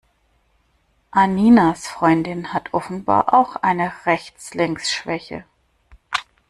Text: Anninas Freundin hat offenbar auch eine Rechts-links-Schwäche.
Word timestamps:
Anninas 1.11 1.85
Freundin 1.85 2.53
hat 2.53 2.73
offenbar 2.73 3.35
auch 3.35 3.55
eine 3.57 3.93
Rechts-links-Schwäche. 4.07 5.45